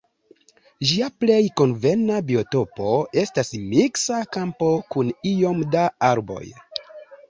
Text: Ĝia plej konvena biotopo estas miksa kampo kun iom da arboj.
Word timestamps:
Ĝia 0.91 1.09
plej 1.23 1.37
konvena 1.61 2.17
biotopo 2.31 2.97
estas 3.27 3.55
miksa 3.77 4.25
kampo 4.35 4.75
kun 4.97 5.17
iom 5.37 5.67
da 5.79 5.89
arboj. 6.15 6.47